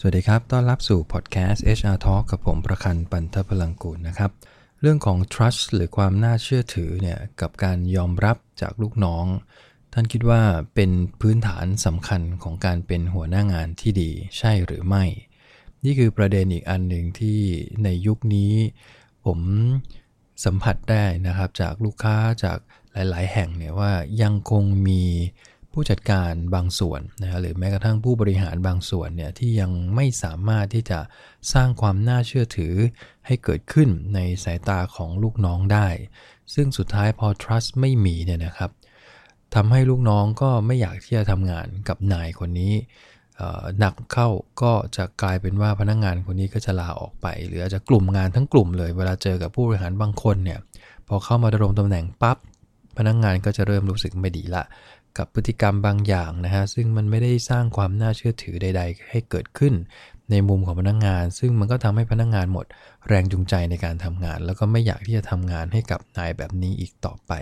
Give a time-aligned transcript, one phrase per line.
[0.00, 4.30] สวัสดีครับ ต้อนรับสู่พอดแคสต์ HR Talk กับผมประคันปันทพลังกุลนะครับ
[4.80, 9.24] เรื่องของ trust หรือความน่าเชื่อถือเนี่ยกับการยอมรับจากลูกน้อง
[9.92, 10.40] ท่านคิดว่า
[10.74, 10.90] เป็น
[11.20, 15.04] พื้นฐานสำคัญของการเป็นหัวหน้างานที่ดีใช่หรือไม่
[15.84, 17.40] นี่คือประเด็นอีกอันหนึ่งที่
[17.84, 18.52] ในยุคนี้
[19.24, 19.40] ผม
[20.44, 22.58] สัมผัสได้นะครับจากลูกค้าจาก
[22.92, 23.92] หลาย ๆ แห่งเนี่ยว่า
[24.22, 25.02] ยังคงมี
[25.78, 31.00] ผู้จัดการบางส่วนนะฮะหรือแม้กระทั่งผู้บริหารบางส่วนเนี่ยที่ยังไม่สามารถที่จะ
[31.52, 32.74] สร้างความน่าเชื่อถือ
[33.26, 35.88] ให้เกิดขึ้นในสายตาของลูกน้องได้
[36.54, 38.70] ซึ่งสุดท้ายพอ trust ไม่มีเนี่ยนะครับ
[39.54, 42.72] ทำให้ลูกน้องก็ไม่อยากที่จะทำงานกับนายคนนี้
[43.78, 44.28] หนักเข้า
[44.62, 50.58] ก็จะกลายเป็นว่าพนักงงานคนนี้ก็จะลาออกไป หรืออาจจะกลุ่มงานทั้งกลุ่มเลย เวลาเจอกับผู้บริหารบางคนเนี่ย
[51.08, 52.38] พอเข้ามาดำรงตำแหน่งปับ๊บ
[53.00, 54.62] พนักงงานก็จะเริ่มรู้สึกไม่ดีละ
[55.18, 59.74] กับพฤติกรรมบางอย่างนะฮะซึ่งมันไม่ได้สร้างความน่าเชื่อถือใด ๆ ให้เกิดขึ้น
[60.30, 62.66] ในมุมของพนักงงาน ซึ่งมันก็ทำให้พนักงงานหมด
[63.08, 67.32] แรงจูงใจในการทำงาน แล้วก็ไม่อยากที่จะทำงานให้กับนายแบบนี้อีกต่อไป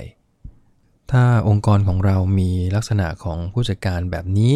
[1.11, 4.53] ถ้าองค์กรของเรามีลักษณะของผู้จัดการแบบนี้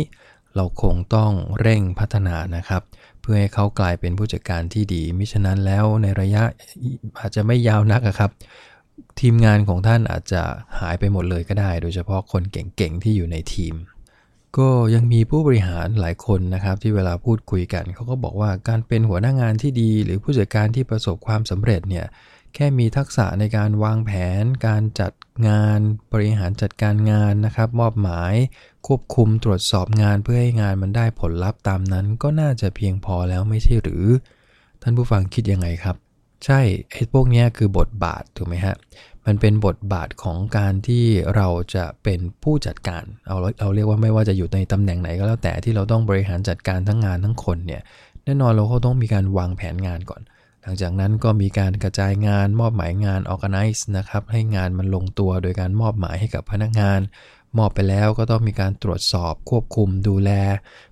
[0.56, 2.82] เราคงต้องเร่งพัฒนานะครับ
[3.20, 6.42] เพื่อให้เขากลายเป็นผู้จัดการที่ดี มิฉะนั้นแล้วในระยะ
[7.18, 8.30] อาจจะไม่ยาวนักครับ
[9.20, 10.42] ทีมงานของท่านอาจจะ
[10.80, 13.74] หายไปหมดเลยก็ได้ โดยเฉพาะคนเก่งๆที่อยู่ในทีม
[14.58, 22.06] ก็ยังมีผู้บริหารหลายคนนะครับ ที่เวลาพูดคุยกันเขาก็บอกว่าการเป็นหัวหน้างานที่ดี หรือผู้จัดการที่ประสบความสำเร็จเนี่ย
[22.54, 24.10] แค่มีทักษะในการวางแผ
[24.42, 25.12] น การจัด
[25.48, 25.78] งาน
[26.12, 28.34] บริหารจัดการงานนะครับ มอบหมาย
[28.86, 34.04] ควบคุมตรวจสอบงานเพื่อให้งานมันได้ผลลัพธ์ตามนั้น ก็น่าจะเพียงพอแล้วไม่ใช่หรือ
[34.82, 35.96] ท่านผู้ฟังคิดยังไงครับ
[36.44, 38.76] ใช่ไอ้พวกนี้คือบทบาทถูกไหมฮะ
[39.26, 41.04] มันเป็นบทบาทของการที่
[41.36, 47.82] เราจะเป็นผู้จัดการ เอาเราเรียกว่าไม่ว่าจะอยู่ในตำแหน่งไหนก็แล้วแต่ที่เราต้องบริหารจัดการทั้งงานทั้งคนเนี่ย
[48.24, 50.22] แน่นอนเราก็ต้องมีการวางแผนงานก่อน
[50.62, 57.00] หลังจากนั้นก็มีการกระจายงานมอบหมายงาน organize นะครับให้งานมันลงตัวโดยการมอบหมายให้กับพนักงาน
[57.56, 60.30] มอบไปแล้วก็ต้องมีการตรวจสอบควบคุมดูแล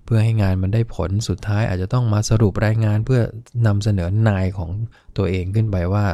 [0.05, 3.21] เพื่อให้งานมันได้ผลสุดท้ายอาจจะต้องมาสรุปรายงานเพื่อ
[3.67, 4.71] นำเสนอนายของ
[5.17, 6.05] ตัวเองขึ้นไปว่า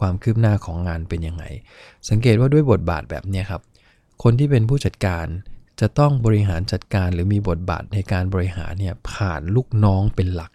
[0.00, 1.44] ความคืบหน้าของงานเป็นยังไง
[2.08, 3.62] สังเกตว่าด้วยบทบาทแบบนี้ครับ
[4.22, 5.26] คนที่เป็นผู้จัดการ
[5.80, 10.50] จะต้องบริหารจัดการหรือมีบทบาทในการบริหารเนี่ยผ่านลูกน้องเป็นหลัก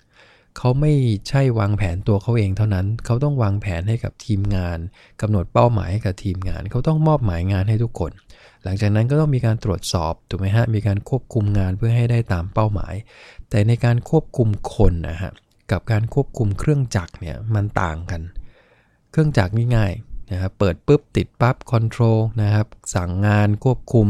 [0.57, 0.93] เขาไม่
[1.29, 4.79] ใช่วางแผนตัวเขาเองเท่านั้น เขาต้องวางแผนให้กับทีมงาน
[5.21, 8.11] กำหนดเป้าหมายให้กับทีมงาน เขาต้องมอบหมายงานให้ทุกคน
[8.63, 12.93] หลังจากนั้นก็ต้องมีการตรวจสอบถูกไหมฮะมีการควบคุมงานเพื่อให้ได้ตามเป้าหมาย
[13.49, 15.31] แต่ในการควบคุมคนนะฮะ
[15.71, 18.21] กับการควบคุมเครื่องจักรเนี่ยมันต่างกัน
[19.11, 24.07] เครื่องจักรง่ายๆนะครับเปิดปุ๊บติดปั๊บคอนโทรลนะครับสั่งงานควบคุม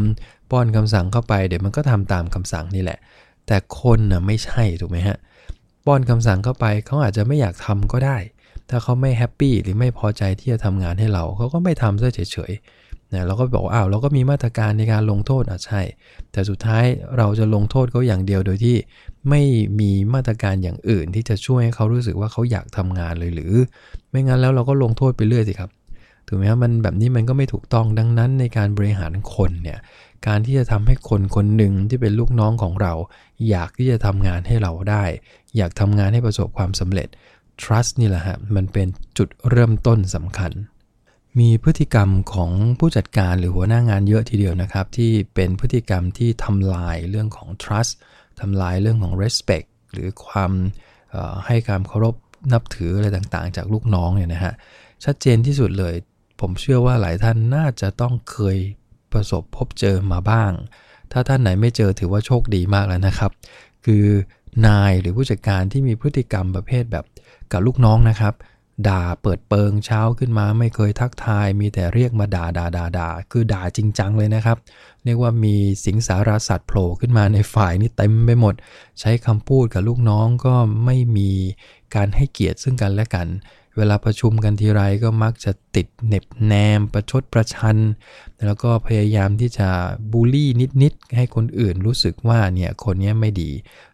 [0.51, 2.99] ป้อนคำสั่งเข้าไปเดี๋ยวมันก็ทำตามคำสั่งนี่แหละ
[3.47, 5.17] แต่คนนะไม่ใช่ถูกไหมฮะ
[5.85, 8.17] ป้อนคำสั่งเข้าไปเขาอาจจะไม่อยากทำก็ได้
[8.69, 15.81] ถ้าเขาไม่แฮปปี้หรือไม่พอใจที่จะทำงานให้เราเขาก็ไม่ทำซะเฉยๆนะเราก็บอกอ้าวเราก็มีมาตรการในการลงโทษอะใช่
[16.31, 16.85] แต่สุดท้าย
[17.17, 18.75] เราจะลงโทษเขาอย่างเดียวโดยที่
[19.29, 19.41] ไม่
[19.79, 23.53] มีมาตรการอย่างอื่นที่จะช่วยให้เขารู้สึกว่าเขาอยากทำงานเลยหรือ
[24.09, 25.69] ไม่งั้นแล้วเราก็ลงโทษไปเรื่อยสิครับ
[26.27, 29.79] ถูกไหมครับมันแบบนี้มันก็ไม่ถูกต้องดังนั้นในการบริหารคนเนี่ย
[30.27, 32.93] การที่จะทำให้คนคนหนึ่งที่เป็นลูกน้องของเรา
[33.49, 35.03] อยากที่จะทำงานให้เราได้
[35.57, 37.07] อยากทำงานให้ประสบความสำเร็จ
[37.61, 38.87] trust นี่แหละฮะมันเป็น
[39.17, 40.51] จุดเริ่มต้นสำคัญ
[41.39, 47.93] มีพฤติกรรมของผู้จัดการหรือหัวหน้างานเยอะทีเดียวนะครับ ที่เป็นพฤติกรรมที่ทำลายเรื่องของ trust
[48.39, 50.51] ทำลายเรื่องของ respect หรือความ
[51.45, 52.15] ให้การเคารพ
[52.53, 54.53] นับถืออะไรต่างๆ จากลูกน้องเนี่ยนะฮะ
[55.05, 55.93] ชัดเจนที่สุดเลย
[56.39, 58.57] ผมเชื่อว่าหลายท่านน่าจะต้องเคย
[59.11, 60.51] ประสบพบเจอมาบ้าง
[61.11, 63.31] ถ้าท่านไหนไม่เจอถือว่าโชคดีมากแล้วนะครับ
[63.85, 64.05] คือ
[64.67, 67.05] นายหรือผู้จัดการที่มีพฤติกรรมประเภทแบบ
[67.51, 68.33] กับลูกน้องนะครับ
[68.87, 74.57] ด่าเปิดเปิงเช้าขึ้นมาไม่เคยทักทาย มีแต่เรียกมาด่าด่าด่าด่าคือด่าจริงจังเลยนะครับ
[75.05, 78.55] เรียกว่ามีสิงสารสัตว์โผล่ขึ้นมาในฝ่ายนี่เต็มไปหมด
[78.99, 81.31] ใช้คำพูดกับลูกน้องก็ไม่มี
[81.95, 83.27] การให้เกียรติซึ่งกันและกัน
[83.77, 87.77] เวลาประชุมกันทีไรก็มักจะติดเน็บแนม ประชดประชัน
[88.45, 89.67] แล้วก็พยายามที่จะ
[90.11, 90.49] บูลลี่
[90.81, 93.51] นิดๆ ให้คนอื่นรู้สึกว่าเนี่ยคนนี้ไม่ดี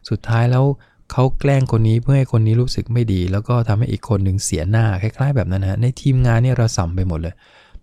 [0.10, 0.66] สุดท้ายแล้ว
[1.12, 7.36] เขาแกล้งคนนี้เพื่อให้คนนี้รู้สึกไม่ดี แล้วก็ทำให้อีกคนหนึ่งเสียหน้าคล้ายๆ แบบนั้นนะในทีมงานเนี่ยเราสัมไปหมดเลย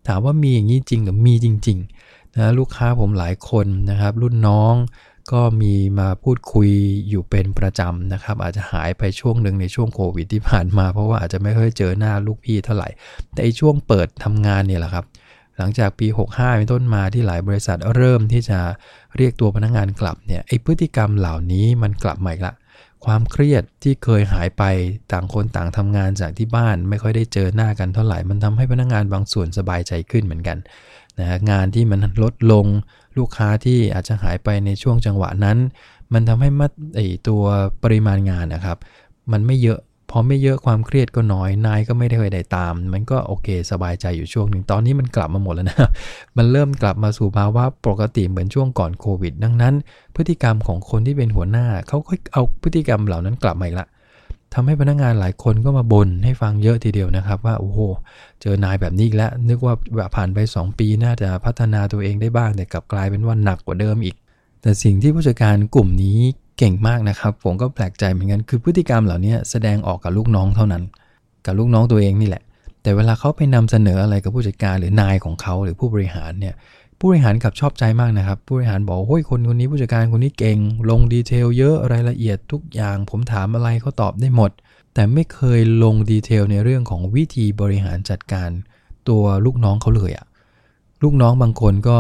[0.06, 4.74] ถามว่ามีอย่างนี้จริงหรือมีจริงๆนะลูกค้าผมหลายคนนะครับ รุ่นน้อง
[5.32, 6.70] ก็มีมาพูดคุย
[7.08, 12.88] อยู่เป็นประจำนะครับ อาจจะหายไปช่วงหนึ่งในช่วงโควิดที่ผ่านมา เพราะว่าอาจจะไม่ค่อยเจอหน้าลูกพี่เท่าไหร่
[13.34, 15.04] แต่ช่วงเปิดทำงานเนี่ยแหละครับ
[15.56, 18.58] หลังจากปี 65 เป็นต้นมาที่หลายบริษัทเริ่มที่จะ
[19.16, 22.54] เรียกตัวพนักงงานกลับเนี่ยไอพฤติกรรมเหล่านี้มันกลับมาอีกละ
[23.04, 24.62] ความเครียดที่เคยหายไป
[25.12, 30.58] ต่างคนต่างทำงานจากที่บ้านไม่ค่อยได้เจอหน้ากันเท่าไหร่ มันทำให้พนักงานบางส่วนสบายใจขึ้นเหมือนกัน
[31.18, 32.66] นะงานที่มันลดลง
[33.16, 35.58] ลูกค้าที่อาจจะหายไปในช่วงจังหวะนั้น
[36.12, 37.42] มันทำให้มัดไอตัว
[37.82, 38.78] ปริมาณงานนะครับ
[39.32, 45.78] มันไม่เยอะพอไม่เยอะความเครียดก็น้อยนายก็ไม่ได้เคยได้ตาม มันก็โอเคสบายใจอยู่ช่วงหนึ่งตอนนี้มันกลับมาหมดแล้วนะ
[46.36, 49.74] มันเริ่มกลับมาสู่ภาวะปกติเหมือนช่วงก่อนโควิด ดังนั้น
[50.16, 53.88] พฤติกรรมของคนที่เป็นหัวหน้าเขาก็เอาพฤติกรรมเหล่านั้นกลับมาอีกละ
[54.54, 57.78] ทำให้พนักงานหลายคนก็มาบ่นให้ฟังเยอะทีเดียวนะครับ ว่าโอ้โห
[58.40, 64.16] เจอนายแบบนี้อีกแล้ว นึกว่าแบบผ่านไป 2 ปีน่าจะพัฒนาตัวเองได้บ้าง แต่กลับกลายเป็นว่าหนักกว่าเดิมอีก
[64.62, 66.18] แต่สิ่งที่ผู้จัดการกลุ่มนี้
[66.58, 70.82] เก่งมากนะครับ ผมก็แปลกใจเหมือนกันคือพฤติกรรมเหล่านี้แสดงออกกับลูกน้องเท่านั้น
[71.46, 72.42] กับลูกน้องตัวเองนี่แหละ
[72.82, 76.54] แต่เวลาเขาไปนำเสนออะไรกับผู้จัดการหรือนายของเขาหรือผู้บริหารเนี่ย
[76.98, 80.58] ผู้บริหารกลับชอบใจมากนะครับ ผู้บริหารบอกโอ้ยคนคนนี้ผู้จัดการคนนี้เก่ง
[80.90, 84.50] ลง detail เยอะรายละเอียดทุกอย่าง ผมถามอะไรเขาตอบได้หมด
[84.94, 88.50] แต่ไม่เคยลง detail ในเรื่องของวิธีบริหารจัดการ
[89.08, 90.26] ตัวลูกน้องเขาเลยอะ
[91.02, 91.98] ลูกน้องบางคนก็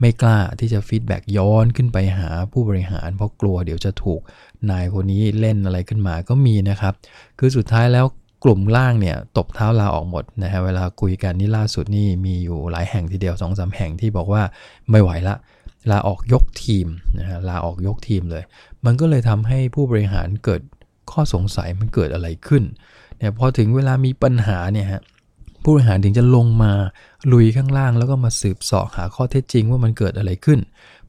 [0.00, 4.20] ไม่กล้าที่จะ feedback ย้อนขึ้นไปหาผู้บริหาร เพราะกลัวเดี๋ยวจะถูก
[4.70, 6.94] นายคนนี้เล่นอะไรขึ้นมาก็มีนะครับ
[7.38, 8.06] คือสุดท้ายแล้ว
[8.42, 14.42] กลุ่มล่างเนี่ยตบเท้าลาออกหมดนะฮะเวลาคุยกันนี่ล่าสุดนี่มีอยู่หลายแห่งทีเดียวสองสาแห่งที่บอกว่า
[14.90, 15.34] ไม่ไหวละ
[15.90, 16.86] ลาออกยกทีม
[17.18, 18.42] นะฮะลาออกยกทีมเลย
[18.84, 20.60] มันก็เลยทำให้ผู้บริหารเกิด
[21.12, 22.62] ข้อสงสัยมันเกิดอะไรขึ้น
[23.18, 25.02] เนี่ยพอถึงเวลามีปัญหาเนี่ยฮะ
[25.62, 26.72] ผู้บริหารถึงจะลงมา
[27.32, 30.60] ลุยข้างล่าง แล้วก็มาสืบสอบหาข้อเท็จจริงว่ามันเกิดอะไรขึ้น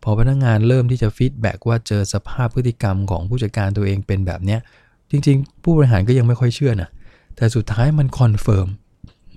[0.03, 4.59] พอพนักงานเริ่มที่จะ feedback ว่าเจอสภาพพฤติกรรมของผู้จัดการตัวเองเป็นแบบเนี้ย
[5.11, 6.89] จริงๆ ผู้บริหารก็ยังไม่ค่อยเชื่อนะ
[7.35, 8.67] แต่สุดท้ายมัน confirm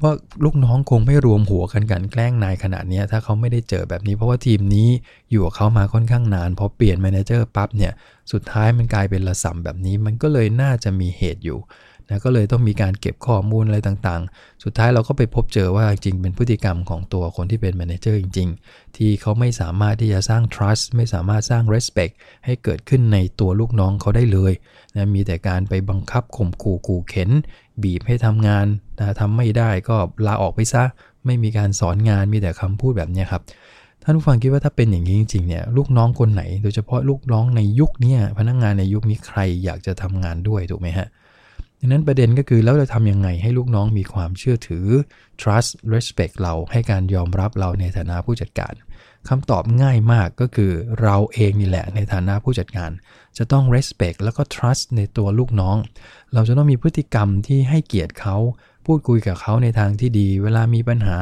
[0.03, 0.13] ว่า
[0.45, 4.89] ลูกน้องคงไม่รวมหัวกันกลั่นแกล้งนายขนาดนี้ถ้าเขาไม่ได้เจอแบบนี้ เพราะว่าทีมนี้
[5.31, 7.93] อยู่กับเขามาค่อนข้างนานพอเปลี่ยน manager ปั๊บเนี่ย
[8.33, 11.59] สุดท้ายมันกลายเป็นระส่ำแบบนี้ มันก็เลยน่าจะมีเหตุอยู่
[12.09, 22.15] นะก็เลยต้องมีการเก็บข้อมูลอะไรต่างๆ สุดท้ายเราก็ไปพบเจอว่าจริงเป็นพฤติกรรมของตัวคนที่เป็น manager จริง ๆ ที่เขาไม่สามารถที่จะสร้าง trust ไม่สามารถสร้าง respect
[22.45, 24.53] ให้เกิดขึ้นในตัวลูกน้องเขาได้เลย
[24.97, 27.31] นะมีแต่การไปบังคับข่มขู่ขู่เข็น
[27.83, 28.67] บีบให้ทำงาน
[28.99, 30.85] นะทำไม่ได้ก็ลาออกไปซะ
[31.27, 33.43] ไม่มีการสอนงานมีแต่คำพูดแบบนี้ครับ
[34.03, 41.09] ท่านผู้ฟังคิดว่าถ้าเป็นอย่างนี้จริงๆเนี่ยลูกน้องคนไหน โดยเฉพาะลูกน้องในยุคนี้พนักงงานในยุคนี้ใครอยากจะทำงานด้วยถูกไหมฮะ
[41.81, 44.87] ดังนั้นประเด็นก็คือแล้วเราทำยังไงให้ลูกน้องมีความเชื่อถือ
[45.41, 48.75] trust respect เราให้การยอมรับเราในฐานะผู้จัดการ
[49.29, 52.91] คำตอบง่ายมากก็คือเราเองนี่แหละในฐานะผู้จัดการ
[53.39, 55.77] จะต้อง respect แล้วก็ trust ในตัวลูกน้อง
[56.35, 58.37] เราจะต้องมีพฤติกรรมที่ให้เกียรติเขา
[58.87, 61.17] พูดคุยกับเขาในทางที่ดี เวลามีปัญหา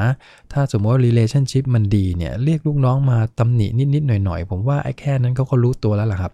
[0.52, 6.32] ถ้าสมมติว่า relationship มันดีเนี่ยเรียกลูกน้องมาตำหนินิดๆหน่อยๆ ผมว่าไอ้แค่นั้นเขาก็รู้ตัวแล้วล่ะครับ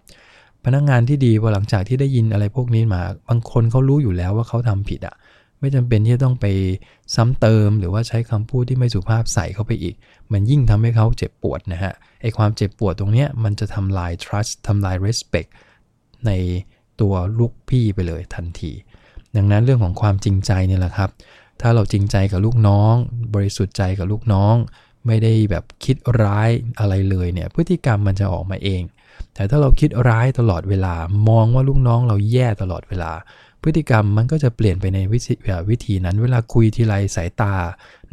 [0.65, 5.15] พนักงงานที่ดีพอหลังจากที่ได้ยินอะไรพวกนี้มา บางคนเขารู้อยู่แล้วว่าเขาทำผิดอะ่ะ
[5.59, 6.45] ไม่จำเป็นที่จะต้องไป
[7.15, 9.95] ซ้ำเติม หรือว่าใช้คำพูดที่ไม่สุภาพใส่เข้าไปอีก
[10.31, 15.49] มันยิ่งทำให้เขาเจ็บปวดนะฮะไอความเจ็บปวดตรงเนี้ยมันจะทำลาย trust ทำลาย respect
[16.25, 16.31] ใน
[17.01, 18.71] ตัวลูกพี่ไปเลยทันที
[19.35, 21.09] ดังนั้นเรื่องของความจริงใจเนี่ยแหละครับ
[21.61, 22.93] ถ้าเราจริงใจกับลูกน้อง
[23.35, 24.55] บริสุทธิ์ใจกับลูกน้อง
[25.07, 26.49] ไม่ได้แบบคิดร้าย
[26.79, 28.81] อะไรเลยเนี่ยพฤติกรรมมันจะออกมาเอง
[29.41, 30.93] แต่ถ้าเราคิดร้ายตลอดเวลา
[31.29, 33.11] มองว่าลูกน้องเราแย่ตลอดเวลา
[33.63, 35.33] พฤติกรรมมันก็จะเปลี่ยนไปในวิธี
[35.69, 37.53] วธีนั้น เวลาคุยทีไรสายตา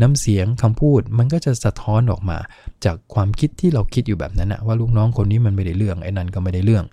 [0.00, 2.38] น้ำเสียงคำพูดมันก็จะสะท้อนออกมา
[2.84, 6.84] จากความคิดที่เราคิดอยู่แบบนั้นนะว่าลูกน้องคนนี้มันไม่ได้เรื่องไอ้นั่นก็ไม่ได้เรื่อง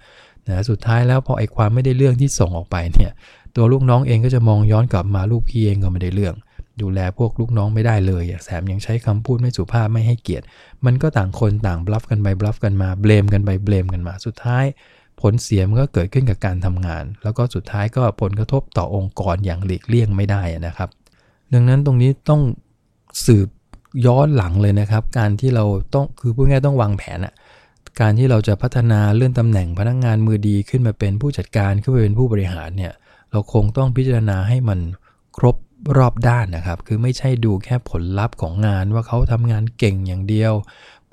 [0.50, 3.12] นะสุดท้ายแล้วพอไอ้ความไม่ได้เรื่องที่ส่งออกไปเนี่ย
[3.56, 6.36] ตัวลูกน้องเองก็จะมองย้อนกลับมาลูกพี่เองก็ไม่ได้เรื่อง
[6.82, 10.46] ดูแลพวกลูกน้องไม่ได้เลยแถมยังใช้คำพูดไม่สุภาพไม่ให้เกียรติ
[10.86, 14.66] มันก็ต่างคนต่างบลัฟกันไปบลัฟกันมาเบลมกันไปเบลมกันมาสุดท้าย
[15.22, 20.90] ผลเสียมันก็เกิดขึ้นกับการทำงาน แล้วก็สุดท้ายก็ผลกระทบต่อองค์กรอย่างหลีกเลี่ยงไม่ได้นะครับ
[21.54, 22.42] ดังนั้นตรงนี้ต้อง
[23.26, 23.48] สืบ
[24.06, 27.34] ย้อนหลังเลยนะครับ การที่เราต้องคือพูดง่ายต้องวางแผนอะ
[28.02, 32.94] การที่เราจะพัฒนาเลื่อนตำแหน่งพนักงงานมือดีขึ้นมาเป็นผู้จัดการขึ้นมาเป็นผู้บริหารเนี่ย
[33.32, 34.80] เราคงต้องพิจารณาให้มัน
[35.38, 35.56] ครบ
[35.98, 40.54] รอบด้านนะครับ คือไม่ใช่ดูแค่ผลลัพธ์ของงานว่าเขาทำงานเก่งอย่างเดียว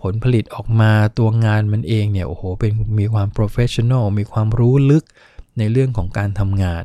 [0.03, 5.05] ผลผลิตออกมาตัวงานมันเองเนี่ยโอ้โหเป็นมีความ professional มีความรู้ลึก
[5.59, 6.85] ในเรื่องของการทำงาน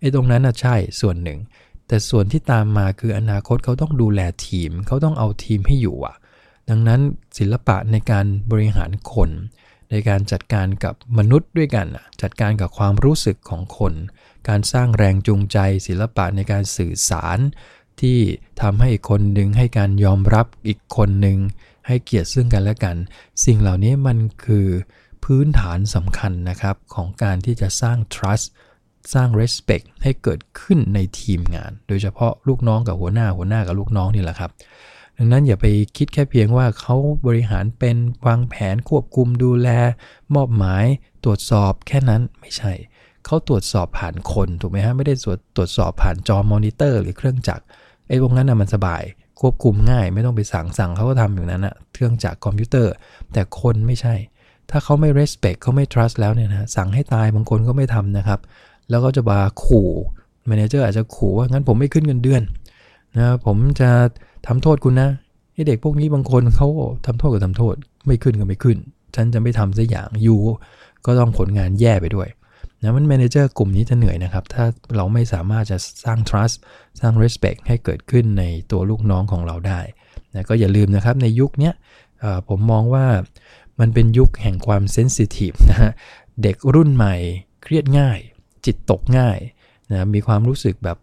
[0.00, 1.38] ไอ้ตรงนั้นนะใช่ส่วนหนึ่ง
[1.86, 6.16] แต่ส่วนที่ตามมาคืออนาคตเขาต้องดูแลทีม เขาต้องเอาทีมให้อยู่อะ
[6.68, 7.00] ดังนั้น
[7.38, 9.30] ศิลปะในการบริหารคน
[9.90, 11.86] ในการจัดการกับมนุษย์ด้วยกัน
[12.22, 13.92] จัดการกับความรู้สึกของคน
[14.48, 17.38] การสร้างแรงจูงใจ ศิลปะในการสื่อสาร
[18.00, 18.18] ที่
[18.62, 21.38] ทำให้คนหนึ่งให้การยอมรับอีกคนหนึ่ง
[21.86, 22.96] ให้เกียรติซึ่งกันและกัน
[23.44, 24.68] สิ่งเหล่านี้มันคือ
[25.24, 28.46] พื้นฐานสำคัญนะครับของการที่จะสร้าง trust
[29.14, 34.50] สร้าง respect ให้เกิดขึ้นในทีมงาน โดยเฉพาะลูกน้องกับหัวหน้าหัวหน้ากับลูกน้องนี่แหละครับ
[35.16, 36.94] ดังนั้นอย่าไปคิดแค่เพียงว่าเขา
[37.26, 39.68] บริหารเป็นวางแผนควบคุมดูแล
[40.34, 40.84] มอบหมาย
[41.24, 42.72] ตรวจสอบแค่นั้นไม่ใช่
[43.26, 47.64] เขาตรวจสอบผ่านคนถูกไหมฮะไม่ได้ตรวจตรวจสอบผ่านจอมอนิเตอร์หรือเครื่องจักร
[48.08, 49.02] ไอ้พวกนั้นนะมันสบาย
[49.40, 52.92] ควบคุมง่าย ไม่ต้องไปสั่งสั่งเขาก็ทำอยู่นั้นอะเครื่องจักรคอมพิวเตอร์
[53.32, 54.14] แต่คนไม่ใช่
[54.70, 58.40] ถ้าเขาไม่ respect เขาไม่ trust แล้วเนี่ยนะสั่งให้ตายบางคนก็ไม่ทำนะครับ
[58.90, 59.90] แล้วก็จะมาขู่
[60.50, 62.42] manager อาจจะขู่ว่างั้นผมไม่ขึ้นเงินเดือน
[63.16, 63.90] นะผมจะ
[64.46, 65.08] ทำโทษคุณนะ
[65.52, 66.68] ไอเด็กพวกนี้บางคนเขา
[67.06, 67.74] ทำโทษก็ทำโทษ
[68.06, 68.78] ไม่ขึ้นก็ไม่ขึ้น
[69.14, 70.40] ฉันจะไม่ทำสักอย่างอยู่
[71.06, 72.28] ก็ต้องผลงานแย่ไปด้วย
[72.82, 74.64] นะมัน manager กลุ่มนี้จะเหนื่อยนะครับ ถ้า
[74.96, 76.56] เราไม่สามารถจะสร้าง trust
[77.00, 79.80] สร้าง respect ให้เกิดขึ้นในตัวลูกน้องของเราได้
[80.34, 81.70] นะก็อย่าลืมนะครับในยุคนี้
[82.48, 83.06] ผมมองว่า
[83.80, 85.92] มันเป็นยุคแห่งความเซนซิทีฟนะฮะ
[86.42, 87.14] เด็กรุ่นใหม่
[87.62, 88.18] เครียดง่าย
[88.64, 89.38] จิตตกง่าย
[89.90, 90.98] นะมีความรู้สึกแบบ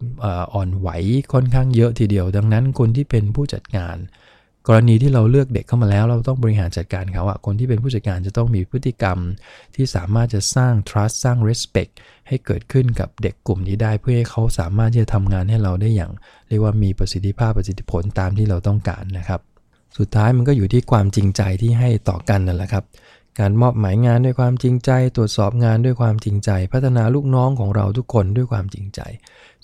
[0.53, 0.89] อ่อนไหว
[1.33, 3.95] ค่อนข้างเยอะทีเดียว ดังนั้นคนที่เป็นผู้จัดการ
[4.67, 9.17] กรณีที่เราเลือกเด็กเข้ามาแล้ว เราต้องบริหารจัดการเขาอะคนที่เป็นผู้จัดการจะต้องมีพฤติกรรม
[9.75, 11.93] ที่สามารถจะสร้าง trust สร้าง respect
[12.27, 16.11] ให้เกิดขึ้นกับเด็กกลุ่มนี้ได้ เพื่อให้เขาสามารถที่จะทำงานให้เราได้อย่าง
[16.47, 19.41] เรียกว่ามีประสิทธิภาพประสิทธิผลตามที่เราต้องการนะครับ
[19.97, 22.85] สุดท้ายมันก็อยู่ที่ความจริงใจที่ให้ต่อกันนั่นแหละครับ
[23.39, 29.01] การมอบหมายงานด้วยความจริงใจ ตรวจสอบงานด้วยความจริงใจ พัฒนาลูกน้องของเราทุกคนด้วยความจริงใจ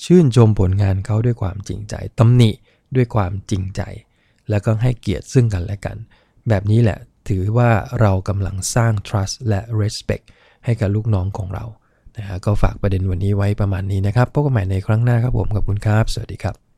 [0.04, 2.52] ชื่นชมผลงานเขาด้วยความจริงใจตำหนิ
[2.96, 3.82] ด้วยความจริงใจ
[4.50, 5.98] แล้วก็ให้เกียรติซึ่งกันและกัน
[6.50, 7.70] แบบนี้แหละถือว่า
[8.02, 10.26] เรากำลังสร้าง trust และ respect
[10.66, 11.66] ให้กับลูกน้องของเรา
[12.18, 16.69] นะฮะก็ฝากประเด็นวันนี้ไว้ประมาณนี้นะครับพบกันใหม่ในครั้งหน้าครับผมขอบคุณครับ สวัสดีครับ